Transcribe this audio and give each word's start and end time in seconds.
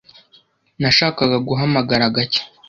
Nashakaga 0.81 1.37
guhamagara 1.47 2.05
gake. 2.15 2.39